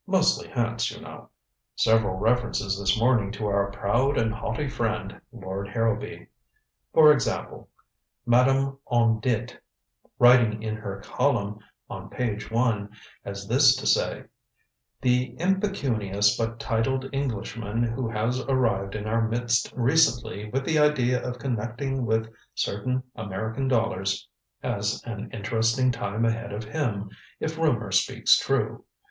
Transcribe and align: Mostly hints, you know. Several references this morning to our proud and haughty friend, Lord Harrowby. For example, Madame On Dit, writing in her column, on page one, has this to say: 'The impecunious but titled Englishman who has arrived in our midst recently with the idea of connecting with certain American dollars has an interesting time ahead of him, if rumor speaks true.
Mostly 0.07 0.47
hints, 0.47 0.89
you 0.89 0.99
know. 0.99 1.29
Several 1.75 2.15
references 2.17 2.79
this 2.79 2.99
morning 2.99 3.31
to 3.33 3.45
our 3.45 3.69
proud 3.69 4.17
and 4.17 4.33
haughty 4.33 4.67
friend, 4.67 5.21
Lord 5.31 5.67
Harrowby. 5.67 6.25
For 6.91 7.11
example, 7.13 7.69
Madame 8.25 8.79
On 8.87 9.19
Dit, 9.19 9.59
writing 10.17 10.63
in 10.63 10.75
her 10.75 11.01
column, 11.01 11.59
on 11.87 12.09
page 12.09 12.49
one, 12.49 12.89
has 13.23 13.47
this 13.47 13.75
to 13.75 13.85
say: 13.85 14.23
'The 15.01 15.35
impecunious 15.39 16.35
but 16.35 16.59
titled 16.59 17.07
Englishman 17.13 17.83
who 17.83 18.09
has 18.09 18.39
arrived 18.49 18.95
in 18.95 19.05
our 19.05 19.27
midst 19.27 19.71
recently 19.75 20.49
with 20.49 20.65
the 20.65 20.79
idea 20.79 21.21
of 21.21 21.37
connecting 21.37 22.07
with 22.07 22.27
certain 22.55 23.03
American 23.15 23.67
dollars 23.67 24.27
has 24.63 24.99
an 25.05 25.29
interesting 25.31 25.91
time 25.91 26.25
ahead 26.25 26.51
of 26.51 26.63
him, 26.63 27.07
if 27.39 27.55
rumor 27.59 27.91
speaks 27.91 28.35
true. 28.39 28.83